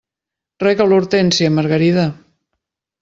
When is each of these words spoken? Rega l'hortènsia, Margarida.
Rega 0.63 0.87
l'hortènsia, 0.87 1.53
Margarida. 1.59 2.07